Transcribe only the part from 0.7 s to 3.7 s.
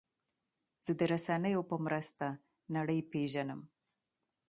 زه د رسنیو په مرسته نړۍ پېژنم.